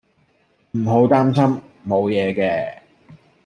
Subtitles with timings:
[0.71, 2.79] 唔好擔心，無嘢嘅